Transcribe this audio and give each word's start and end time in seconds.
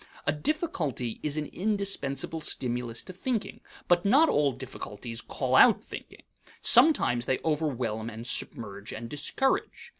A 0.25 0.31
difficulty 0.31 1.19
is 1.21 1.37
an 1.37 1.45
indispensable 1.53 2.39
stimulus 2.41 3.03
to 3.03 3.13
thinking, 3.13 3.61
but 3.87 4.03
not 4.03 4.29
all 4.29 4.51
difficulties 4.51 5.21
call 5.21 5.55
out 5.55 5.83
thinking. 5.83 6.23
Sometimes 6.63 7.27
they 7.27 7.37
overwhelm 7.45 8.09
and 8.09 8.25
submerge 8.25 8.93
and 8.93 9.07
discourage. 9.07 9.89